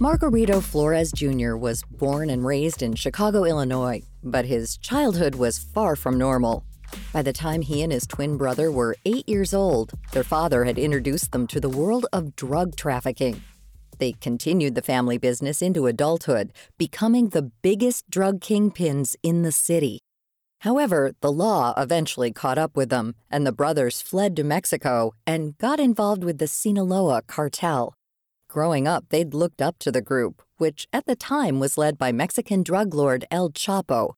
Margarito 0.00 0.60
Flores 0.60 1.12
Jr. 1.12 1.54
was 1.54 1.84
born 1.84 2.28
and 2.28 2.44
raised 2.44 2.82
in 2.82 2.96
Chicago, 2.96 3.44
Illinois, 3.44 4.02
but 4.24 4.44
his 4.44 4.76
childhood 4.78 5.36
was 5.36 5.60
far 5.60 5.94
from 5.94 6.18
normal. 6.18 6.64
By 7.12 7.22
the 7.22 7.32
time 7.32 7.62
he 7.62 7.80
and 7.80 7.92
his 7.92 8.04
twin 8.04 8.36
brother 8.36 8.72
were 8.72 8.96
eight 9.04 9.28
years 9.28 9.54
old, 9.54 9.92
their 10.10 10.24
father 10.24 10.64
had 10.64 10.78
introduced 10.78 11.30
them 11.30 11.46
to 11.46 11.60
the 11.60 11.68
world 11.68 12.06
of 12.12 12.34
drug 12.34 12.74
trafficking. 12.74 13.40
They 13.98 14.12
continued 14.12 14.74
the 14.74 14.82
family 14.82 15.16
business 15.16 15.62
into 15.62 15.86
adulthood, 15.86 16.52
becoming 16.76 17.28
the 17.28 17.52
biggest 17.62 18.10
drug 18.10 18.40
kingpins 18.40 19.14
in 19.22 19.42
the 19.42 19.52
city. 19.52 20.00
However, 20.62 21.12
the 21.20 21.30
law 21.30 21.72
eventually 21.76 22.32
caught 22.32 22.58
up 22.58 22.76
with 22.76 22.88
them, 22.88 23.14
and 23.30 23.46
the 23.46 23.52
brothers 23.52 24.02
fled 24.02 24.34
to 24.36 24.42
Mexico 24.42 25.12
and 25.24 25.56
got 25.58 25.78
involved 25.78 26.24
with 26.24 26.38
the 26.38 26.48
Sinaloa 26.48 27.22
cartel. 27.28 27.94
Growing 28.54 28.86
up, 28.86 29.06
they'd 29.08 29.34
looked 29.34 29.60
up 29.60 29.80
to 29.80 29.90
the 29.90 30.00
group, 30.00 30.40
which 30.58 30.86
at 30.92 31.06
the 31.06 31.16
time 31.16 31.58
was 31.58 31.76
led 31.76 31.98
by 31.98 32.12
Mexican 32.12 32.62
drug 32.62 32.94
lord 32.94 33.24
El 33.28 33.50
Chapo. 33.50 34.12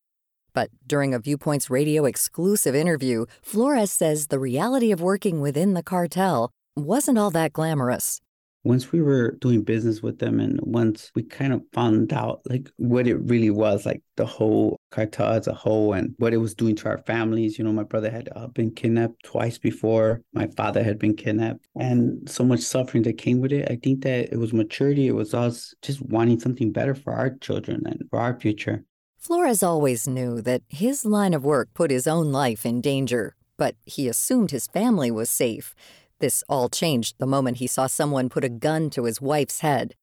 But 0.52 0.69
during 0.86 1.14
a 1.14 1.19
Viewpoints 1.19 1.70
Radio 1.70 2.05
exclusive 2.05 2.74
interview, 2.74 3.24
Flores 3.41 3.91
says 3.91 4.27
the 4.27 4.38
reality 4.38 4.92
of 4.92 5.00
working 5.00 5.41
within 5.41 5.72
the 5.72 5.83
cartel 5.83 6.50
wasn't 6.77 7.16
all 7.16 7.30
that 7.30 7.55
glamorous 7.55 8.20
once 8.67 8.91
we 8.91 9.00
were 9.00 9.33
doing 9.41 9.62
business 9.62 10.03
with 10.03 10.19
them 10.19 10.41
and 10.41 10.59
once 10.62 11.12
we 11.14 11.22
kind 11.22 11.53
of 11.53 11.62
found 11.72 12.12
out 12.12 12.41
like 12.47 12.69
what 12.77 13.06
it 13.06 13.17
really 13.23 13.50
was 13.50 13.86
like 13.86 14.03
the 14.17 14.27
whole 14.27 14.77
cartel 14.91 15.33
as 15.33 15.47
a 15.47 15.55
whole 15.55 15.92
and 15.92 16.14
what 16.19 16.34
it 16.34 16.39
was 16.39 16.55
doing 16.55 16.75
to 16.75 16.89
our 16.89 16.98
families 16.98 17.58
you 17.58 17.64
know 17.64 17.73
my 17.73 17.84
brother 17.84 18.11
had 18.11 18.28
uh, 18.34 18.48
been 18.48 18.70
kidnapped 18.70 19.23
twice 19.23 19.56
before 19.56 20.20
my 20.33 20.48
father 20.56 20.83
had 20.83 20.98
been 20.98 21.14
kidnapped 21.14 21.64
and 21.78 22.28
so 22.28 22.45
much 22.45 22.61
suffering 22.61 23.03
that 23.05 23.19
came 23.19 23.41
with 23.41 23.53
it. 23.53 23.70
I 23.70 23.77
think 23.77 24.03
that 24.03 24.33
it 24.33 24.39
was 24.39 24.53
maturity 24.53 25.06
it 25.06 25.14
was 25.14 25.34
us 25.34 25.75
just 25.83 26.03
wanting 26.03 26.41
something 26.41 26.73
better 26.73 26.95
for 26.95 27.12
our 27.12 27.30
children 27.36 27.83
and 27.86 28.03
for 28.11 28.19
our 28.19 28.39
future. 28.39 28.84
Flores 29.19 29.62
always 29.62 30.06
knew 30.06 30.41
that 30.42 30.62
his 30.69 31.05
line 31.05 31.34
of 31.34 31.45
work 31.45 31.69
put 31.75 31.91
his 31.91 32.06
own 32.06 32.33
life 32.33 32.67
in 32.67 32.80
danger 32.80 33.34
but 33.58 33.75
he 33.84 34.06
assumed 34.06 34.51
his 34.51 34.67
family 34.67 35.11
was 35.11 35.30
safe 35.30 35.75
this 36.19 36.42
all 36.48 36.69
changed 36.69 37.17
the 37.19 37.27
moment 37.27 37.59
he 37.59 37.67
saw 37.67 37.86
someone 37.86 38.28
put 38.28 38.45
a 38.45 38.48
gun 38.48 38.91
to 38.91 39.05
his 39.05 39.20
wife's 39.20 39.61
head. 39.61 39.95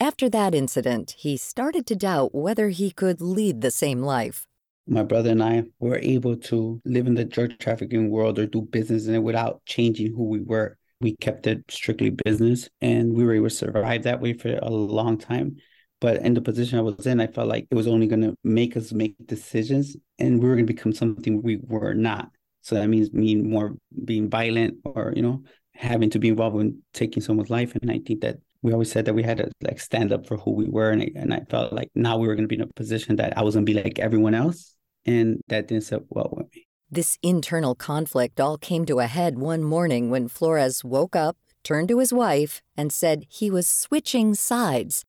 After 0.00 0.28
that 0.28 0.54
incident, 0.54 1.16
he 1.18 1.36
started 1.36 1.84
to 1.86 1.96
doubt 1.96 2.34
whether 2.34 2.68
he 2.68 2.90
could 2.90 3.20
lead 3.20 3.60
the 3.60 3.70
same 3.70 4.00
life. 4.00 4.46
My 4.86 5.02
brother 5.02 5.30
and 5.30 5.42
I 5.42 5.64
were 5.80 5.98
able 5.98 6.36
to 6.36 6.80
live 6.84 7.06
in 7.06 7.14
the 7.14 7.24
drug 7.24 7.58
trafficking 7.58 8.08
world 8.08 8.38
or 8.38 8.46
do 8.46 8.62
business 8.62 9.06
in 9.06 9.16
it 9.16 9.22
without 9.22 9.60
changing 9.66 10.14
who 10.14 10.24
we 10.24 10.40
were. 10.40 10.78
We 11.00 11.16
kept 11.16 11.46
it 11.46 11.64
strictly 11.68 12.10
business 12.10 12.68
and 12.80 13.12
we 13.12 13.24
were 13.24 13.34
able 13.34 13.48
to 13.48 13.54
survive 13.54 14.04
that 14.04 14.20
way 14.20 14.32
for 14.32 14.56
a 14.62 14.70
long 14.70 15.18
time. 15.18 15.56
But 16.00 16.22
in 16.22 16.34
the 16.34 16.40
position 16.40 16.78
I 16.78 16.82
was 16.82 17.06
in, 17.06 17.20
I 17.20 17.26
felt 17.26 17.48
like 17.48 17.66
it 17.70 17.74
was 17.74 17.88
only 17.88 18.06
going 18.06 18.22
to 18.22 18.34
make 18.44 18.76
us 18.76 18.92
make 18.92 19.14
decisions 19.26 19.96
and 20.18 20.40
we 20.40 20.48
were 20.48 20.54
going 20.54 20.66
to 20.66 20.72
become 20.72 20.92
something 20.92 21.42
we 21.42 21.58
were 21.60 21.94
not. 21.94 22.30
So 22.62 22.76
that 22.76 22.88
means 22.88 23.12
me 23.12 23.34
more 23.34 23.76
being 24.04 24.30
violent 24.30 24.78
or, 24.84 25.12
you 25.16 25.22
know, 25.22 25.42
having 25.78 26.10
to 26.10 26.18
be 26.18 26.28
involved 26.28 26.56
in 26.56 26.82
taking 26.92 27.22
someone's 27.22 27.50
life. 27.50 27.74
And 27.80 27.90
I 27.90 28.00
think 28.04 28.20
that 28.22 28.38
we 28.62 28.72
always 28.72 28.90
said 28.90 29.04
that 29.04 29.14
we 29.14 29.22
had 29.22 29.38
to 29.38 29.50
like 29.62 29.78
stand 29.78 30.12
up 30.12 30.26
for 30.26 30.36
who 30.36 30.50
we 30.50 30.66
were. 30.66 30.90
And 30.90 31.02
I, 31.02 31.10
and 31.14 31.32
I 31.32 31.40
felt 31.48 31.72
like 31.72 31.90
now 31.94 32.18
we 32.18 32.26
were 32.26 32.34
going 32.34 32.48
to 32.48 32.48
be 32.48 32.56
in 32.56 32.68
a 32.68 32.72
position 32.74 33.16
that 33.16 33.38
I 33.38 33.42
was 33.42 33.54
going 33.54 33.64
to 33.64 33.72
be 33.72 33.80
like 33.80 34.00
everyone 34.00 34.34
else. 34.34 34.74
And 35.06 35.40
that 35.46 35.68
didn't 35.68 35.84
sit 35.84 36.02
well 36.10 36.30
with 36.36 36.52
me. 36.54 36.66
This 36.90 37.16
internal 37.22 37.76
conflict 37.76 38.40
all 38.40 38.58
came 38.58 38.86
to 38.86 38.98
a 38.98 39.06
head 39.06 39.38
one 39.38 39.62
morning 39.62 40.10
when 40.10 40.26
Flores 40.26 40.82
woke 40.82 41.14
up, 41.14 41.36
turned 41.62 41.88
to 41.88 42.00
his 42.00 42.12
wife, 42.12 42.60
and 42.76 42.92
said 42.92 43.26
he 43.28 43.48
was 43.48 43.68
switching 43.68 44.34
sides. 44.34 45.04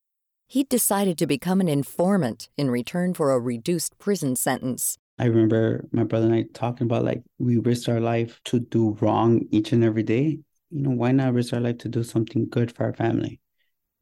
He'd 0.46 0.70
decided 0.70 1.18
to 1.18 1.28
become 1.28 1.62
an 1.62 1.70
informant 1.70 2.50
in 2.58 2.70
return 2.70 3.16
for 3.16 3.32
a 3.32 3.40
reduced 3.40 3.98
prison 3.98 4.36
sentence. 4.36 4.98
I 5.18 5.26
remember 5.26 5.88
my 5.92 6.04
brother 6.04 6.28
and 6.28 6.36
I 6.36 6.46
talking 6.54 6.86
about 6.86 7.04
like 7.04 7.24
we 7.40 7.58
risked 7.58 7.90
our 7.90 8.00
life 8.00 8.40
to 8.46 8.60
do 8.60 8.98
wrong 9.02 9.46
each 9.52 9.74
and 9.74 9.84
every 9.84 10.04
day 10.04 10.40
you 10.70 10.82
know, 10.82 10.92
why 10.92 11.12
not 11.12 11.34
risk 11.34 11.54
our 11.54 11.60
life 11.60 11.78
to 11.80 11.90
do 11.90 12.04
something 12.04 12.48
good 12.50 12.72
for 12.72 12.84
our 12.84 12.94
family? 12.94 13.40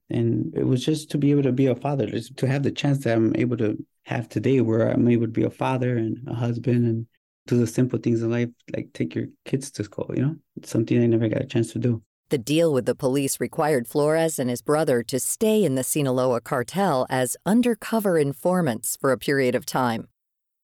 And 0.09 0.53
it 0.55 0.63
was 0.63 0.85
just 0.85 1.11
to 1.11 1.17
be 1.17 1.31
able 1.31 1.43
to 1.43 1.51
be 1.51 1.65
a 1.65 1.75
father, 1.75 2.07
just 2.07 2.37
to 2.37 2.47
have 2.47 2.63
the 2.63 2.71
chance 2.71 2.99
that 2.99 3.15
I'm 3.15 3.35
able 3.35 3.57
to 3.57 3.77
have 4.05 4.29
today, 4.29 4.61
where 4.61 4.89
I'm 4.89 5.07
able 5.07 5.25
to 5.25 5.31
be 5.31 5.43
a 5.43 5.49
father 5.49 5.97
and 5.97 6.17
a 6.27 6.33
husband 6.33 6.85
and 6.85 7.07
do 7.45 7.57
the 7.57 7.67
simple 7.67 7.99
things 7.99 8.21
in 8.21 8.31
life, 8.31 8.49
like 8.75 8.89
take 8.93 9.15
your 9.15 9.25
kids 9.45 9.71
to 9.71 9.83
school, 9.83 10.11
you 10.15 10.21
know? 10.21 10.35
It's 10.55 10.69
something 10.69 11.01
I 11.01 11.07
never 11.07 11.27
got 11.27 11.41
a 11.41 11.45
chance 11.45 11.71
to 11.73 11.79
do. 11.79 12.01
The 12.29 12.37
deal 12.37 12.73
with 12.73 12.85
the 12.85 12.95
police 12.95 13.39
required 13.39 13.87
Flores 13.87 14.37
and 14.37 14.49
his 14.49 14.61
brother 14.61 15.01
to 15.03 15.19
stay 15.19 15.63
in 15.63 15.75
the 15.75 15.83
Sinaloa 15.83 16.41
cartel 16.41 17.05
as 17.09 17.37
undercover 17.45 18.17
informants 18.17 18.97
for 18.99 19.13
a 19.13 19.17
period 19.17 19.55
of 19.55 19.65
time. 19.65 20.09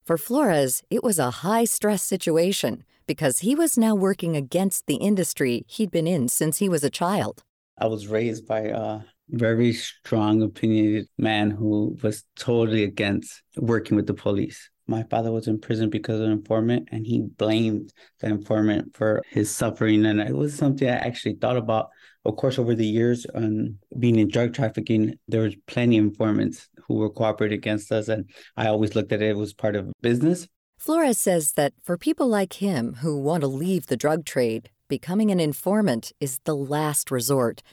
For 0.05 0.17
Flores, 0.17 0.83
it 0.89 1.03
was 1.03 1.19
a 1.19 1.31
high 1.31 1.63
stress 1.63 2.03
situation 2.03 2.83
because 3.07 3.39
he 3.39 3.55
was 3.55 3.77
now 3.77 3.95
working 3.95 4.35
against 4.35 4.87
the 4.87 4.95
industry 4.95 5.65
he'd 5.67 5.91
been 5.91 6.07
in 6.07 6.27
since 6.27 6.57
he 6.57 6.69
was 6.69 6.83
a 6.83 6.89
child. 6.89 7.43
I 7.77 7.87
was 7.87 8.07
raised 8.07 8.47
by 8.47 8.61
a 8.61 8.99
very 9.29 9.73
strong, 9.73 10.41
opinionated 10.41 11.07
man 11.17 11.51
who 11.51 11.97
was 12.03 12.23
totally 12.37 12.83
against 12.83 13.41
working 13.57 13.95
with 13.95 14.07
the 14.07 14.13
police. 14.13 14.69
My 14.85 15.03
father 15.03 15.31
was 15.31 15.47
in 15.47 15.59
prison 15.59 15.89
because 15.89 16.19
of 16.19 16.25
an 16.25 16.33
informant, 16.33 16.89
and 16.91 17.05
he 17.05 17.21
blamed 17.21 17.93
the 18.19 18.27
informant 18.27 18.95
for 18.95 19.23
his 19.29 19.49
suffering. 19.49 20.05
And 20.05 20.19
it 20.19 20.35
was 20.35 20.53
something 20.55 20.87
I 20.87 20.97
actually 20.97 21.35
thought 21.35 21.57
about. 21.57 21.89
Of 22.25 22.35
course, 22.35 22.59
over 22.59 22.75
the 22.75 22.85
years, 22.85 23.25
on 23.33 23.77
being 23.97 24.19
in 24.19 24.27
drug 24.27 24.53
trafficking, 24.53 25.15
there 25.27 25.41
was 25.41 25.55
plenty 25.67 25.97
of 25.97 26.05
informants 26.05 26.67
who 26.85 26.95
were 26.95 27.09
cooperating 27.09 27.57
against 27.57 27.91
us, 27.91 28.09
and 28.09 28.29
I 28.57 28.67
always 28.67 28.93
looked 28.93 29.13
at 29.13 29.21
it 29.21 29.37
as 29.37 29.53
part 29.53 29.75
of 29.75 29.91
business. 30.01 30.47
Flores 30.83 31.17
says 31.17 31.53
that 31.53 31.71
for 31.81 31.97
people 31.97 32.27
like 32.27 32.61
him 32.61 32.95
who 32.95 33.17
want 33.17 33.39
to 33.39 33.47
leave 33.47 33.87
the 33.87 33.95
drug 33.95 34.25
trade, 34.25 34.69
becoming 34.89 35.31
an 35.31 35.39
informant 35.39 36.11
is 36.19 36.39
the 36.43 36.57
last 36.57 37.09
resort. 37.09 37.63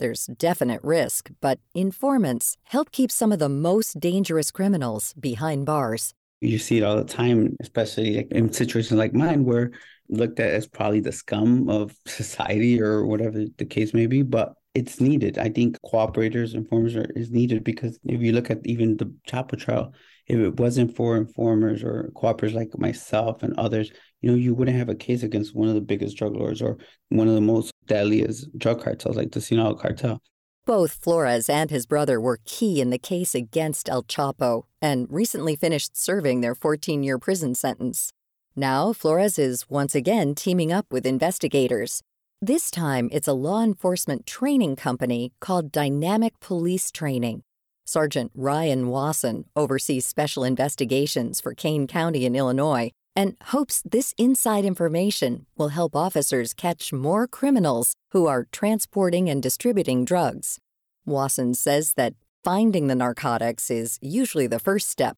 There's 0.00 0.26
definite 0.26 0.82
risk, 0.82 1.30
but 1.40 1.60
informants 1.76 2.56
help 2.64 2.90
keep 2.90 3.12
some 3.12 3.30
of 3.30 3.38
the 3.38 3.48
most 3.48 4.00
dangerous 4.00 4.50
criminals 4.50 5.12
behind 5.12 5.64
bars. 5.64 6.12
You 6.40 6.58
see 6.58 6.78
it 6.78 6.82
all 6.82 6.96
the 6.96 7.04
time, 7.04 7.56
especially 7.60 8.26
in 8.32 8.52
situations 8.52 8.98
like 8.98 9.14
mine, 9.14 9.44
where 9.44 9.70
looked 10.08 10.40
at 10.40 10.50
as 10.50 10.66
probably 10.66 10.98
the 10.98 11.12
scum 11.12 11.70
of 11.70 11.94
society 12.06 12.82
or 12.82 13.06
whatever 13.06 13.44
the 13.58 13.64
case 13.64 13.94
may 13.94 14.08
be, 14.08 14.22
but 14.22 14.54
it's 14.74 15.00
needed. 15.00 15.38
I 15.38 15.50
think 15.50 15.78
cooperators, 15.82 16.54
and 16.54 16.64
informers 16.64 16.96
are, 16.96 17.08
is 17.14 17.30
needed 17.30 17.62
because 17.62 17.96
if 18.06 18.20
you 18.20 18.32
look 18.32 18.50
at 18.50 18.58
even 18.66 18.96
the 18.96 19.14
Chapo 19.28 19.56
trial, 19.56 19.94
if 20.26 20.38
it 20.38 20.58
wasn't 20.58 20.94
for 20.96 21.16
informers 21.16 21.82
or 21.82 22.10
cooperators 22.14 22.54
like 22.54 22.78
myself 22.78 23.42
and 23.42 23.58
others, 23.58 23.90
you 24.20 24.30
know, 24.30 24.36
you 24.36 24.54
wouldn't 24.54 24.76
have 24.76 24.88
a 24.88 24.94
case 24.94 25.22
against 25.22 25.54
one 25.54 25.68
of 25.68 25.74
the 25.74 25.80
biggest 25.80 26.16
drug 26.16 26.34
lords 26.34 26.60
or 26.60 26.78
one 27.10 27.28
of 27.28 27.34
the 27.34 27.40
most 27.40 27.72
deadliest 27.86 28.56
drug 28.58 28.82
cartels 28.82 29.16
like 29.16 29.32
the 29.32 29.40
Sinaloa 29.40 29.76
cartel. 29.76 30.20
Both 30.64 30.94
Flores 30.94 31.48
and 31.48 31.70
his 31.70 31.86
brother 31.86 32.20
were 32.20 32.40
key 32.44 32.80
in 32.80 32.90
the 32.90 32.98
case 32.98 33.36
against 33.36 33.88
El 33.88 34.02
Chapo 34.02 34.64
and 34.82 35.06
recently 35.08 35.54
finished 35.54 35.96
serving 35.96 36.40
their 36.40 36.56
14 36.56 37.04
year 37.04 37.18
prison 37.18 37.54
sentence. 37.54 38.12
Now, 38.56 38.92
Flores 38.92 39.38
is 39.38 39.70
once 39.70 39.94
again 39.94 40.34
teaming 40.34 40.72
up 40.72 40.86
with 40.90 41.06
investigators. 41.06 42.02
This 42.42 42.70
time, 42.70 43.08
it's 43.12 43.28
a 43.28 43.32
law 43.32 43.62
enforcement 43.62 44.26
training 44.26 44.76
company 44.76 45.32
called 45.40 45.70
Dynamic 45.70 46.40
Police 46.40 46.90
Training. 46.90 47.42
Sergeant 47.86 48.32
Ryan 48.34 48.88
Wasson 48.88 49.44
oversees 49.54 50.04
special 50.04 50.42
investigations 50.42 51.40
for 51.40 51.54
Kane 51.54 51.86
County 51.86 52.26
in 52.26 52.34
Illinois 52.34 52.90
and 53.14 53.36
hopes 53.52 53.80
this 53.88 54.12
inside 54.18 54.64
information 54.64 55.46
will 55.56 55.68
help 55.68 55.94
officers 55.94 56.52
catch 56.52 56.92
more 56.92 57.28
criminals 57.28 57.94
who 58.10 58.26
are 58.26 58.48
transporting 58.50 59.30
and 59.30 59.40
distributing 59.40 60.04
drugs. 60.04 60.58
Wasson 61.06 61.54
says 61.54 61.94
that 61.94 62.14
finding 62.42 62.88
the 62.88 62.96
narcotics 62.96 63.70
is 63.70 63.98
usually 64.02 64.48
the 64.48 64.58
first 64.58 64.88
step, 64.88 65.16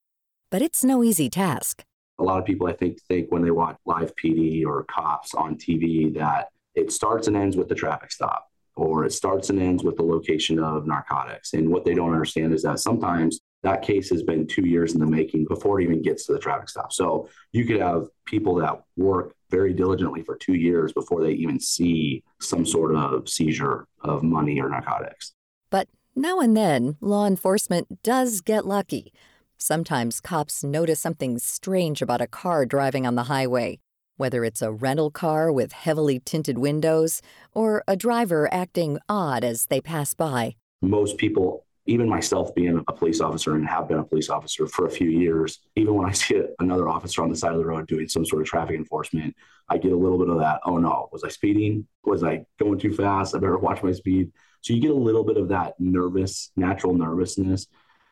but 0.51 0.61
it's 0.61 0.85
no 0.85 1.03
easy 1.03 1.31
task. 1.31 1.85
A 2.19 2.23
lot 2.23 2.39
of 2.39 2.45
people, 2.45 2.67
I 2.67 2.75
think, 2.75 3.01
think 3.01 3.33
when 3.33 3.43
they 3.43 3.51
watch 3.51 3.79
live 3.87 4.13
PD 4.15 4.67
or 4.67 4.85
cops 4.85 5.33
on 5.35 5.57
TV 5.57 6.13
that 6.19 6.49
it 6.75 6.93
starts 6.93 7.29
and 7.29 7.37
ends 7.37 7.57
with 7.57 7.69
the 7.69 7.75
traffic 7.75 8.13
stop 8.13 8.48
or 8.79 9.05
it 9.05 9.13
starts 9.13 9.51
and 9.51 9.61
ends 9.61 9.83
with 9.83 9.97
the 9.97 10.03
location 10.03 10.59
of 10.59 10.87
narcotics. 10.87 11.53
And 11.53 11.69
what 11.69 11.85
they 11.85 11.95
don't 11.95 12.13
understand 12.13 12.55
is 12.55 12.63
that 12.63 12.79
sometimes 12.79 13.41
that 13.65 13.83
case 13.83 14.09
has 14.11 14.23
been 14.23 14.47
two 14.47 14.67
years 14.67 14.95
in 14.95 15.01
the 15.01 15.07
making 15.07 15.47
before 15.47 15.81
it 15.81 15.85
even 15.85 16.01
gets 16.01 16.27
to 16.27 16.33
the 16.33 16.39
traffic 16.39 16.69
stop. 16.69 16.93
So 16.93 17.29
you 17.51 17.65
could 17.65 17.81
have 17.81 18.07
people 18.25 18.55
that 18.57 18.83
work 18.97 19.35
very 19.51 19.73
diligently 19.73 20.23
for 20.23 20.37
two 20.37 20.55
years 20.55 20.93
before 20.93 21.23
they 21.23 21.33
even 21.33 21.59
see 21.59 22.23
some 22.41 22.65
sort 22.65 22.95
of 22.95 23.29
seizure 23.29 23.89
of 24.03 24.23
money 24.23 24.61
or 24.61 24.69
narcotics. 24.69 25.33
But 25.71 25.89
now 26.15 26.39
and 26.39 26.57
then, 26.57 26.97
law 27.01 27.27
enforcement 27.27 28.03
does 28.05 28.41
get 28.41 28.65
lucky. 28.65 29.13
Sometimes 29.57 30.21
cops 30.21 30.63
notice 30.63 31.01
something 31.01 31.39
strange 31.41 32.01
about 32.01 32.21
a 32.21 32.29
car 32.29 32.65
driving 32.65 33.07
on 33.09 33.17
the 33.17 33.25
highway, 33.25 33.81
whether 34.19 34.45
it's 34.45 34.61
a 34.61 34.71
rental 34.71 35.11
car 35.11 35.51
with 35.51 35.73
heavily 35.73 36.21
tinted 36.21 36.59
windows 36.59 37.23
or 37.55 37.83
a 37.89 37.97
driver 37.97 38.53
acting 38.53 38.99
odd 39.09 39.43
as 39.43 39.67
they 39.67 39.81
pass 39.81 40.13
by. 40.13 40.57
Most 40.83 41.17
people 41.17 41.65
even 41.89 42.07
myself 42.07 42.55
being 42.55 42.85
a 42.87 42.93
police 42.93 43.21
officer 43.21 43.55
and 43.55 43.67
have 43.67 43.89
been 43.89 43.99
a 43.99 44.05
police 44.05 44.29
officer 44.29 44.67
for 44.67 44.87
a 44.87 44.91
few 44.91 45.09
years, 45.09 45.61
even 45.75 45.95
when 45.95 46.07
I 46.07 46.13
see 46.13 46.41
another 46.59 46.89
officer 46.89 47.23
on 47.23 47.31
the 47.31 47.37
side 47.37 47.53
of 47.53 47.59
the 47.59 47.65
road 47.65 47.89
doing 47.89 48.09
some 48.09 48.27
sort 48.27 48.43
of 48.43 48.49
traffic 48.49 48.77
enforcement, 48.77 49.35
I 49.71 49.79
get 49.79 49.93
a 49.93 49.97
little 49.97 50.19
bit 50.19 50.29
of 50.29 50.39
that. 50.39 50.61
Oh 50.67 50.77
no, 50.77 51.09
was 51.11 51.25
I 51.25 51.29
speeding? 51.29 51.87
Was 52.05 52.23
I 52.23 52.45
going 52.59 52.79
too 52.79 52.93
fast? 52.93 53.35
I 53.35 53.39
better 53.39 53.59
watch 53.59 53.83
my 53.83 53.93
speed. 53.93 54.31
So 54.61 54.75
you 54.75 54.81
get 54.81 54.91
a 54.91 54.95
little 54.95 55.25
bit 55.25 55.39
of 55.39 55.49
that 55.49 55.75
nervous, 55.79 56.51
natural 56.57 56.93
nervousness. 56.93 57.67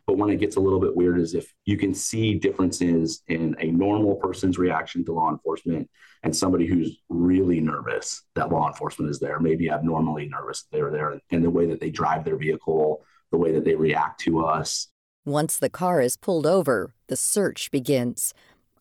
But 0.06 0.18
when 0.18 0.30
it 0.30 0.36
gets 0.36 0.56
a 0.56 0.60
little 0.60 0.80
bit 0.80 0.94
weird 0.94 1.18
is 1.18 1.34
if 1.34 1.52
you 1.64 1.76
can 1.76 1.92
see 1.92 2.34
differences 2.34 3.22
in 3.26 3.56
a 3.58 3.66
normal 3.66 4.14
person's 4.16 4.56
reaction 4.56 5.04
to 5.04 5.12
law 5.12 5.30
enforcement 5.30 5.90
and 6.22 6.34
somebody 6.34 6.66
who's 6.66 6.98
really 7.08 7.60
nervous 7.60 8.22
that 8.34 8.50
law 8.50 8.68
enforcement 8.68 9.10
is 9.10 9.18
there, 9.18 9.40
maybe 9.40 9.68
abnormally 9.68 10.28
nervous 10.28 10.64
they're 10.70 10.92
there, 10.92 11.20
and 11.30 11.44
the 11.44 11.50
way 11.50 11.66
that 11.66 11.80
they 11.80 11.90
drive 11.90 12.24
their 12.24 12.36
vehicle 12.36 13.04
the 13.30 13.36
way 13.36 13.52
that 13.52 13.64
they 13.64 13.74
react 13.74 14.20
to 14.20 14.44
us. 14.44 14.88
Once 15.24 15.58
the 15.58 15.70
car 15.70 16.00
is 16.00 16.16
pulled 16.16 16.46
over, 16.46 16.94
the 17.08 17.16
search 17.16 17.70
begins. 17.70 18.32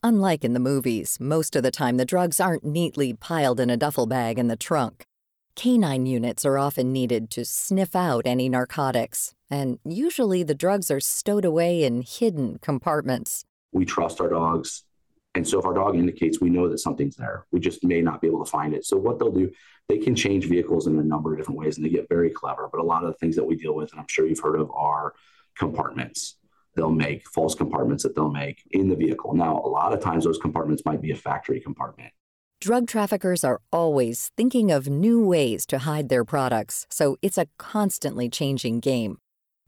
Unlike 0.02 0.44
in 0.44 0.52
the 0.52 0.60
movies, 0.60 1.18
most 1.20 1.56
of 1.56 1.62
the 1.62 1.70
time 1.70 1.96
the 1.96 2.04
drugs 2.04 2.38
aren't 2.38 2.64
neatly 2.64 3.12
piled 3.12 3.58
in 3.58 3.70
a 3.70 3.76
duffel 3.76 4.06
bag 4.06 4.38
in 4.38 4.46
the 4.46 4.56
trunk. 4.56 5.04
Canine 5.56 6.06
units 6.06 6.44
are 6.44 6.58
often 6.58 6.92
needed 6.92 7.30
to 7.30 7.44
sniff 7.44 7.96
out 7.96 8.26
any 8.26 8.48
narcotics, 8.48 9.34
and 9.50 9.78
usually 9.84 10.42
the 10.42 10.54
drugs 10.54 10.90
are 10.90 11.00
stowed 11.00 11.44
away 11.44 11.84
in 11.84 12.02
hidden 12.02 12.58
compartments. 12.60 13.44
We 13.72 13.84
trust 13.84 14.20
our 14.20 14.28
dogs. 14.28 14.84
And 15.34 15.46
so 15.46 15.58
if 15.58 15.66
our 15.66 15.74
dog 15.74 15.96
indicates 15.96 16.40
we 16.40 16.48
know 16.48 16.68
that 16.68 16.78
something's 16.78 17.16
there, 17.16 17.44
we 17.52 17.60
just 17.60 17.84
may 17.84 18.00
not 18.00 18.22
be 18.22 18.26
able 18.26 18.42
to 18.44 18.50
find 18.50 18.74
it. 18.74 18.86
So 18.86 18.96
what 18.96 19.18
they'll 19.18 19.30
do, 19.30 19.50
they 19.88 19.98
can 19.98 20.14
change 20.14 20.48
vehicles 20.48 20.86
in 20.86 20.98
a 20.98 21.02
number 21.02 21.32
of 21.32 21.38
different 21.38 21.60
ways 21.60 21.76
and 21.76 21.84
they 21.84 21.90
get 21.90 22.08
very 22.08 22.30
clever. 22.30 22.68
But 22.72 22.80
a 22.80 22.84
lot 22.84 23.04
of 23.04 23.08
the 23.12 23.18
things 23.18 23.36
that 23.36 23.44
we 23.44 23.54
deal 23.54 23.74
with, 23.74 23.92
and 23.92 24.00
I'm 24.00 24.08
sure 24.08 24.26
you've 24.26 24.40
heard 24.40 24.58
of, 24.58 24.70
are 24.70 25.12
compartments. 25.58 26.36
They'll 26.74 26.90
make 26.90 27.28
false 27.28 27.54
compartments 27.54 28.02
that 28.02 28.14
they'll 28.14 28.30
make 28.30 28.62
in 28.70 28.88
the 28.88 28.96
vehicle. 28.96 29.34
Now, 29.34 29.60
a 29.62 29.68
lot 29.68 29.92
of 29.92 30.00
times 30.00 30.24
those 30.24 30.38
compartments 30.38 30.82
might 30.86 31.02
be 31.02 31.10
a 31.10 31.16
factory 31.16 31.60
compartment. 31.60 32.12
Drug 32.60 32.86
traffickers 32.86 33.44
are 33.44 33.60
always 33.70 34.30
thinking 34.36 34.70
of 34.70 34.88
new 34.88 35.22
ways 35.22 35.66
to 35.66 35.78
hide 35.78 36.08
their 36.08 36.24
products, 36.24 36.86
so 36.90 37.18
it's 37.20 37.36
a 37.36 37.48
constantly 37.58 38.30
changing 38.30 38.80
game. 38.80 39.18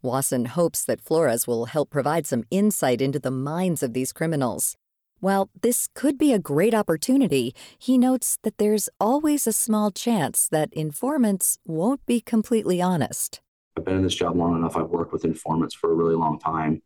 Wasson 0.02 0.44
hopes 0.44 0.84
that 0.84 1.00
Flores 1.00 1.46
will 1.46 1.66
help 1.66 1.90
provide 1.90 2.26
some 2.26 2.44
insight 2.50 3.00
into 3.00 3.18
the 3.18 3.30
minds 3.30 3.82
of 3.82 3.94
these 3.94 4.12
criminals. 4.12 4.76
While 5.20 5.50
this 5.60 5.88
could 5.94 6.16
be 6.16 6.32
a 6.32 6.38
great 6.38 6.72
opportunity, 6.72 7.52
he 7.76 7.98
notes 7.98 8.38
that 8.44 8.58
there's 8.58 8.88
always 9.00 9.46
a 9.46 9.52
small 9.52 9.90
chance 9.90 10.46
that 10.52 10.72
informants 10.72 11.58
won't 11.66 12.04
be 12.06 12.20
completely 12.20 12.80
honest. 12.80 13.40
I've 13.76 13.84
been 13.84 13.96
in 13.96 14.02
this 14.04 14.14
job 14.14 14.36
long 14.36 14.56
enough. 14.56 14.76
I've 14.76 14.90
worked 14.90 15.12
with 15.12 15.24
informants 15.24 15.74
for 15.74 15.90
a 15.90 15.94
really 15.94 16.14
long 16.14 16.38
time, 16.38 16.80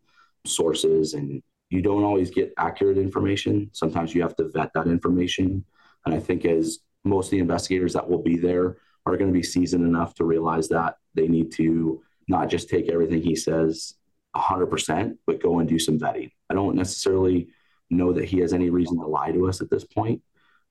sources, 0.46 1.12
and 1.12 1.42
you 1.68 1.82
don't 1.82 2.04
always 2.04 2.30
get 2.30 2.54
accurate 2.56 2.96
information. 2.96 3.68
Sometimes 3.72 4.14
you 4.14 4.22
have 4.22 4.36
to 4.36 4.48
vet 4.48 4.72
that 4.74 4.86
information. 4.86 5.64
And 6.06 6.14
I 6.14 6.18
think 6.18 6.46
as 6.46 6.78
most 7.04 7.26
of 7.26 7.30
the 7.32 7.38
investigators 7.40 7.92
that 7.92 8.08
will 8.08 8.22
be 8.22 8.38
there 8.38 8.78
are 9.04 9.16
going 9.18 9.30
to 9.30 9.38
be 9.38 9.42
seasoned 9.42 9.84
enough 9.84 10.14
to 10.14 10.24
realize 10.24 10.68
that 10.68 10.96
they 11.14 11.28
need 11.28 11.52
to 11.52 12.02
not 12.32 12.50
just 12.50 12.68
take 12.68 12.88
everything 12.88 13.22
he 13.22 13.36
says 13.36 13.94
100%, 14.34 15.16
but 15.26 15.42
go 15.42 15.60
and 15.60 15.68
do 15.68 15.78
some 15.78 15.98
vetting. 16.00 16.32
I 16.50 16.54
don't 16.54 16.74
necessarily 16.74 17.48
know 17.90 18.12
that 18.12 18.24
he 18.24 18.38
has 18.40 18.52
any 18.52 18.70
reason 18.70 18.98
to 18.98 19.06
lie 19.06 19.30
to 19.30 19.48
us 19.48 19.60
at 19.60 19.70
this 19.70 19.84
point, 19.84 20.22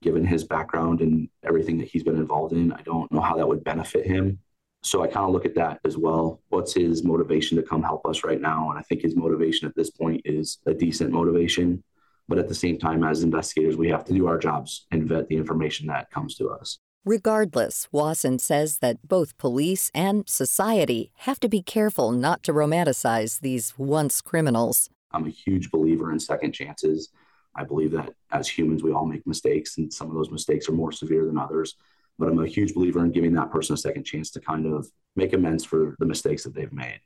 given 0.02 0.26
his 0.26 0.44
background 0.44 1.02
and 1.02 1.30
everything 1.44 1.78
that 1.78 1.88
he's 1.88 2.04
been 2.04 2.18
involved 2.18 2.54
in. 2.54 2.74
I 2.74 2.82
don't 2.82 3.12
know 3.12 3.22
how 3.22 3.38
that 3.38 3.48
would 3.48 3.64
benefit 3.64 4.06
him. 4.06 4.40
So 4.84 5.04
I 5.04 5.08
kind 5.08 5.26
of 5.26 5.32
look 5.32 5.46
at 5.46 5.56
that 5.56 5.80
as 5.86 5.96
well. 5.96 6.42
What's 6.50 6.74
his 6.74 7.04
motivation 7.04 7.56
to 7.58 7.64
come 7.64 7.84
help 7.84 8.06
us 8.08 8.24
right 8.24 8.42
now? 8.42 8.72
And 8.72 8.80
I 8.80 8.82
think 8.82 9.04
his 9.04 9.16
motivation 9.16 9.68
at 9.68 9.76
this 9.76 9.92
point 9.92 10.22
is 10.26 10.58
a 10.66 10.74
decent 10.74 11.12
motivation. 11.12 11.84
But 12.28 12.40
at 12.40 12.48
the 12.48 12.56
same 12.56 12.80
time, 12.80 13.04
as 13.04 13.22
investigators, 13.22 13.78
we 13.78 13.90
have 13.90 14.06
to 14.06 14.14
do 14.14 14.28
our 14.28 14.40
jobs 14.40 14.88
and 14.90 15.08
vet 15.08 15.28
the 15.28 15.38
information 15.38 15.86
that 15.88 16.10
comes 16.10 16.36
to 16.36 16.50
us. 16.50 16.80
Regardless, 17.06 17.88
Wasson 17.92 18.38
says 18.38 18.78
that 18.78 19.08
both 19.08 19.36
police 19.40 19.90
and 19.92 20.30
society 20.30 21.12
have 21.22 21.40
to 21.40 21.50
be 21.50 21.64
careful 21.64 22.12
not 22.12 22.44
to 22.44 22.54
romanticize 22.54 23.40
these 23.40 23.74
once 23.76 24.22
criminals. 24.22 24.88
I'm 25.12 25.26
a 25.26 25.32
huge 25.32 25.72
believer 25.72 26.12
in 26.12 26.20
second 26.20 26.52
chances. 26.52 27.10
I 27.56 27.64
believe 27.64 27.90
that 27.94 28.14
as 28.32 28.48
humans, 28.48 28.84
we 28.84 28.92
all 28.92 29.08
make 29.08 29.26
mistakes, 29.26 29.80
and 29.80 29.92
some 29.92 30.10
of 30.10 30.14
those 30.14 30.30
mistakes 30.30 30.70
are 30.70 30.74
more 30.74 30.92
severe 30.92 31.26
than 31.26 31.40
others. 31.40 31.76
But 32.20 32.30
I'm 32.30 32.38
a 32.38 32.46
huge 32.46 32.76
believer 32.76 33.04
in 33.04 33.12
giving 33.12 33.34
that 33.34 33.50
person 33.50 33.74
a 33.74 33.78
second 33.78 34.04
chance 34.04 34.30
to 34.32 34.40
kind 34.40 34.68
of 34.68 34.88
make 35.16 35.34
amends 35.34 35.66
for 35.66 35.96
the 35.98 36.06
mistakes 36.06 36.44
that 36.44 36.54
they've 36.54 36.72
made. 36.72 37.00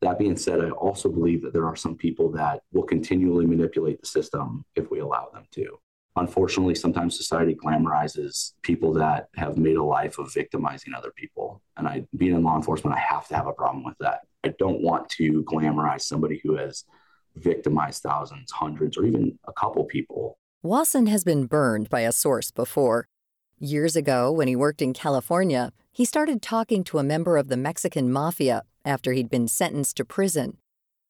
That 0.00 0.18
being 0.18 0.36
said, 0.36 0.64
I 0.64 0.70
also 0.70 1.08
believe 1.08 1.42
that 1.42 1.52
there 1.52 1.66
are 1.66 1.76
some 1.76 1.94
people 1.94 2.28
that 2.32 2.62
will 2.72 2.82
continually 2.82 3.46
manipulate 3.46 4.00
the 4.00 4.06
system 4.06 4.64
if 4.74 4.90
we 4.90 4.98
allow 4.98 5.28
them 5.32 5.44
to. 5.52 5.78
Unfortunately, 6.18 6.74
sometimes 6.74 7.16
society 7.16 7.54
glamorizes 7.54 8.52
people 8.62 8.92
that 8.94 9.28
have 9.36 9.56
made 9.56 9.76
a 9.76 9.84
life 9.84 10.18
of 10.18 10.32
victimizing 10.32 10.92
other 10.92 11.12
people. 11.14 11.62
And 11.76 11.86
I, 11.86 12.06
being 12.16 12.34
in 12.34 12.42
law 12.42 12.56
enforcement, 12.56 12.96
I 12.96 13.00
have 13.00 13.28
to 13.28 13.36
have 13.36 13.46
a 13.46 13.52
problem 13.52 13.84
with 13.84 13.96
that. 14.00 14.20
I 14.44 14.52
don't 14.58 14.82
want 14.82 15.08
to 15.10 15.44
glamorize 15.44 16.02
somebody 16.02 16.40
who 16.42 16.56
has 16.56 16.84
victimized 17.36 18.02
thousands, 18.02 18.50
hundreds, 18.50 18.96
or 18.96 19.04
even 19.04 19.38
a 19.46 19.52
couple 19.52 19.84
people. 19.84 20.38
Wasson 20.62 21.06
has 21.06 21.22
been 21.22 21.46
burned 21.46 21.88
by 21.88 22.00
a 22.00 22.12
source 22.12 22.50
before. 22.50 23.06
Years 23.60 23.94
ago, 23.94 24.32
when 24.32 24.48
he 24.48 24.56
worked 24.56 24.82
in 24.82 24.92
California, 24.92 25.72
he 25.92 26.04
started 26.04 26.42
talking 26.42 26.82
to 26.84 26.98
a 26.98 27.04
member 27.04 27.36
of 27.36 27.48
the 27.48 27.56
Mexican 27.56 28.10
mafia 28.10 28.62
after 28.84 29.12
he'd 29.12 29.30
been 29.30 29.46
sentenced 29.46 29.96
to 29.96 30.04
prison. 30.04 30.58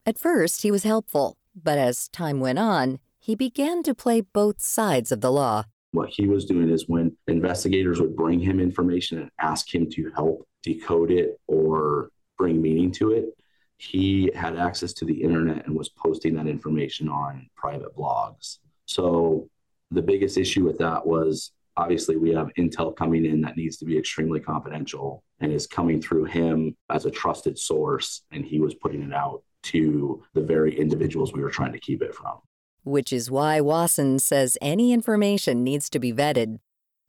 At 0.04 0.18
first, 0.18 0.62
he 0.62 0.70
was 0.70 0.82
helpful, 0.82 1.38
but 1.54 1.78
as 1.78 2.08
time 2.08 2.40
went 2.40 2.58
on, 2.58 2.98
he 3.28 3.34
began 3.34 3.82
to 3.82 3.94
play 3.94 4.22
both 4.22 4.62
sides 4.62 5.12
of 5.12 5.20
the 5.20 5.30
law. 5.30 5.62
What 5.90 6.08
he 6.08 6.26
was 6.26 6.46
doing 6.46 6.70
is 6.70 6.88
when 6.88 7.14
investigators 7.26 8.00
would 8.00 8.16
bring 8.16 8.40
him 8.40 8.58
information 8.58 9.18
and 9.18 9.30
ask 9.38 9.72
him 9.72 9.86
to 9.90 10.10
help 10.16 10.48
decode 10.62 11.10
it 11.10 11.38
or 11.46 12.08
bring 12.38 12.62
meaning 12.62 12.90
to 12.92 13.12
it, 13.12 13.26
he 13.76 14.30
had 14.34 14.56
access 14.56 14.94
to 14.94 15.04
the 15.04 15.22
internet 15.22 15.66
and 15.66 15.76
was 15.76 15.90
posting 15.90 16.36
that 16.36 16.46
information 16.46 17.10
on 17.10 17.50
private 17.54 17.94
blogs. 17.94 18.60
So 18.86 19.50
the 19.90 20.00
biggest 20.00 20.38
issue 20.38 20.64
with 20.64 20.78
that 20.78 21.06
was 21.06 21.52
obviously 21.76 22.16
we 22.16 22.30
have 22.30 22.48
intel 22.58 22.96
coming 22.96 23.26
in 23.26 23.42
that 23.42 23.58
needs 23.58 23.76
to 23.76 23.84
be 23.84 23.98
extremely 23.98 24.40
confidential 24.40 25.22
and 25.40 25.52
is 25.52 25.66
coming 25.66 26.00
through 26.00 26.24
him 26.24 26.74
as 26.88 27.04
a 27.04 27.10
trusted 27.10 27.58
source 27.58 28.22
and 28.32 28.42
he 28.42 28.58
was 28.58 28.74
putting 28.74 29.02
it 29.02 29.12
out 29.12 29.42
to 29.64 30.24
the 30.32 30.40
very 30.40 30.78
individuals 30.80 31.34
we 31.34 31.42
were 31.42 31.50
trying 31.50 31.72
to 31.72 31.80
keep 31.80 32.00
it 32.00 32.14
from. 32.14 32.38
Which 32.84 33.12
is 33.12 33.30
why 33.30 33.60
Wasson 33.60 34.18
says 34.18 34.56
any 34.60 34.92
information 34.92 35.64
needs 35.64 35.90
to 35.90 35.98
be 35.98 36.12
vetted. 36.12 36.58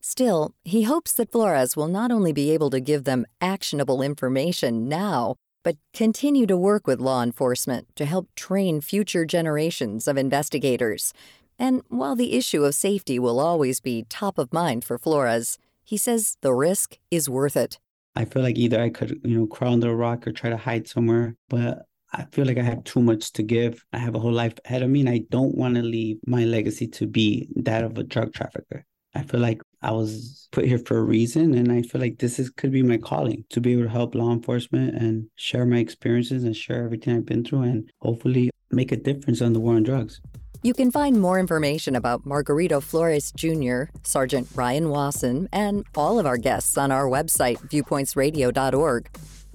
Still, 0.02 0.54
he 0.64 0.84
hopes 0.84 1.14
that 1.14 1.32
Flores 1.32 1.76
will 1.76 1.88
not 1.88 2.12
only 2.12 2.32
be 2.32 2.52
able 2.52 2.70
to 2.70 2.80
give 2.80 3.04
them 3.04 3.26
actionable 3.42 4.02
information 4.02 4.88
now, 4.88 5.36
but 5.64 5.78
continue 5.94 6.46
to 6.48 6.56
work 6.56 6.88
with 6.88 7.02
law 7.02 7.22
enforcement 7.22 7.88
to 7.96 8.06
help 8.06 8.34
train 8.36 8.80
future 8.80 9.26
generations 9.26 10.08
of 10.08 10.18
investigators. 10.18 11.14
And 11.58 11.84
while 11.90 12.16
the 12.16 12.34
issue 12.34 12.64
of 12.64 12.76
safety 12.76 13.20
will 13.20 13.40
always 13.40 13.82
be 13.82 14.06
top 14.08 14.38
of 14.38 14.54
mind 14.54 14.86
for 14.86 14.98
Flores, 14.98 15.58
he 15.84 15.98
says 15.98 16.38
the 16.42 16.54
risk 16.54 16.98
is 17.12 17.30
worth 17.30 17.58
it. 17.58 17.80
I 18.16 18.24
feel 18.24 18.42
like 18.42 18.58
either 18.58 18.82
I 18.82 18.90
could, 18.90 19.20
you 19.24 19.38
know, 19.38 19.48
crawl 19.48 19.74
under 19.74 19.92
a 19.92 19.96
rock 19.96 20.26
or 20.26 20.32
try 20.32 20.50
to 20.50 20.58
hide 20.58 20.88
somewhere, 20.88 21.36
but 21.50 21.86
I 22.14 22.26
feel 22.32 22.46
like 22.46 22.58
I 22.58 22.64
have 22.64 22.84
too 22.84 23.02
much 23.02 23.34
to 23.34 23.44
give. 23.44 23.86
I 23.94 24.00
have 24.00 24.16
a 24.16 24.20
whole 24.20 24.32
life 24.32 24.54
ahead 24.66 24.82
of 24.82 24.90
me, 24.90 25.02
and 25.02 25.10
I 25.10 25.24
don't 25.30 25.56
want 25.56 25.76
to 25.76 25.82
leave 25.82 26.18
my 26.26 26.44
legacy 26.44 26.88
to 26.88 27.08
be 27.08 27.50
that 27.58 27.84
of 27.84 27.98
a 27.98 28.04
drug 28.04 28.34
trafficker. 28.34 28.86
I 29.16 29.24
feel 29.24 29.40
like 29.40 29.62
I 29.82 29.92
was 29.92 30.48
put 30.52 30.66
here 30.66 30.80
for 30.80 30.98
a 30.98 31.04
reason, 31.04 31.54
and 31.54 31.72
I 31.72 31.82
feel 31.82 32.02
like 32.02 32.20
this 32.20 32.40
is 32.40 32.50
could 32.50 32.72
be 32.72 32.84
my 32.84 32.98
calling 32.98 33.46
to 33.50 33.62
be 33.62 33.74
able 33.74 33.84
to 33.84 33.90
help 33.90 34.16
law 34.16 34.32
enforcement 34.32 34.96
and 34.96 35.28
share 35.36 35.66
my 35.66 35.78
experiences 35.78 36.44
and 36.44 36.56
share 36.56 36.84
everything 36.84 37.16
I've 37.16 37.26
been 37.26 37.44
through, 37.44 37.64
and 37.64 37.90
hopefully 38.02 38.50
make 38.72 38.92
a 38.92 38.98
difference 38.98 39.42
on 39.42 39.54
the 39.54 39.60
war 39.60 39.76
on 39.76 39.84
drugs. 39.84 40.22
You 40.62 40.74
can 40.74 40.92
find 40.92 41.22
more 41.22 41.40
information 41.40 41.96
about 41.96 42.26
Margarito 42.26 42.84
Flores 42.84 43.32
Jr., 43.32 43.84
Sergeant 44.04 44.50
Ryan 44.54 44.90
Wasson, 44.90 45.48
and 45.54 45.86
all 45.96 46.20
of 46.20 46.26
our 46.26 46.38
guests 46.38 46.78
on 46.78 46.92
our 46.92 47.06
website, 47.06 47.58
viewpointsradio.org. 47.70 49.10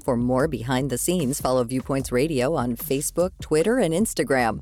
For 0.04 0.18
more 0.18 0.48
behind 0.48 0.90
the 0.90 0.98
scenes, 0.98 1.40
follow 1.40 1.64
Viewpoints 1.64 2.12
Radio 2.12 2.54
on 2.56 2.76
Facebook, 2.76 3.30
Twitter, 3.40 3.78
and 3.78 3.94
Instagram. 3.94 4.60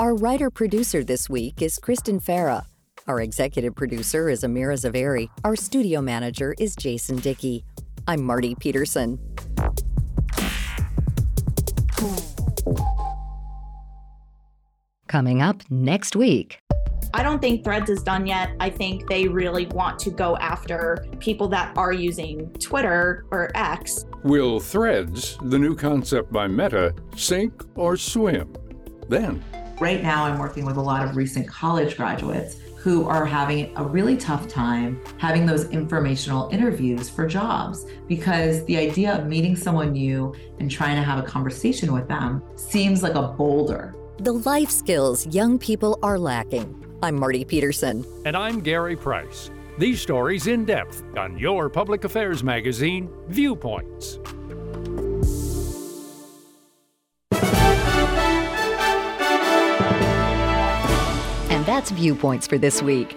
Our 0.00 0.16
writer 0.16 0.50
producer 0.50 1.04
this 1.04 1.30
week 1.30 1.62
is 1.62 1.78
Kristen 1.78 2.18
Farah. 2.18 2.66
Our 3.06 3.20
executive 3.20 3.76
producer 3.76 4.28
is 4.28 4.42
Amira 4.42 4.74
Zaveri. 4.74 5.28
Our 5.44 5.54
studio 5.54 6.00
manager 6.00 6.56
is 6.58 6.74
Jason 6.74 7.18
Dickey. 7.20 7.64
I'm 8.08 8.24
Marty 8.24 8.56
Peterson. 8.56 9.20
Coming 15.06 15.42
up 15.42 15.62
next 15.70 16.16
week. 16.16 16.58
I 17.14 17.22
don't 17.22 17.40
think 17.40 17.62
Threads 17.62 17.90
is 17.90 18.02
done 18.02 18.26
yet. 18.26 18.52
I 18.58 18.70
think 18.70 19.06
they 19.06 19.28
really 19.28 19.66
want 19.66 19.98
to 20.00 20.10
go 20.10 20.36
after 20.38 21.04
people 21.20 21.46
that 21.48 21.76
are 21.76 21.92
using 21.92 22.50
Twitter 22.54 23.26
or 23.30 23.50
X. 23.54 24.06
Will 24.22 24.60
Threads, 24.60 25.36
the 25.42 25.58
new 25.58 25.76
concept 25.76 26.32
by 26.32 26.46
Meta, 26.46 26.94
sink 27.14 27.64
or 27.74 27.98
swim? 27.98 28.54
Then. 29.08 29.44
Right 29.78 30.02
now, 30.02 30.24
I'm 30.24 30.38
working 30.38 30.64
with 30.64 30.76
a 30.76 30.80
lot 30.80 31.06
of 31.06 31.16
recent 31.16 31.46
college 31.48 31.98
graduates 31.98 32.56
who 32.76 33.06
are 33.06 33.26
having 33.26 33.76
a 33.76 33.84
really 33.84 34.16
tough 34.16 34.48
time 34.48 35.00
having 35.18 35.44
those 35.44 35.68
informational 35.70 36.48
interviews 36.48 37.10
for 37.10 37.26
jobs 37.26 37.84
because 38.08 38.64
the 38.64 38.76
idea 38.76 39.14
of 39.16 39.26
meeting 39.26 39.54
someone 39.54 39.92
new 39.92 40.34
and 40.58 40.70
trying 40.70 40.96
to 40.96 41.02
have 41.02 41.18
a 41.18 41.22
conversation 41.22 41.92
with 41.92 42.08
them 42.08 42.42
seems 42.56 43.02
like 43.02 43.14
a 43.14 43.22
boulder. 43.22 43.94
The 44.18 44.32
life 44.32 44.70
skills 44.70 45.26
young 45.26 45.58
people 45.58 45.98
are 46.02 46.18
lacking. 46.18 46.82
I'm 47.04 47.18
Marty 47.18 47.44
Peterson. 47.44 48.06
And 48.24 48.36
I'm 48.36 48.60
Gary 48.60 48.94
Price. 48.94 49.50
These 49.76 50.00
stories 50.00 50.46
in 50.46 50.64
depth 50.64 51.02
on 51.16 51.36
your 51.36 51.68
public 51.68 52.04
affairs 52.04 52.44
magazine, 52.44 53.10
Viewpoints. 53.26 54.20
And 61.50 61.66
that's 61.66 61.90
Viewpoints 61.90 62.46
for 62.46 62.56
this 62.56 62.80
week. 62.80 63.16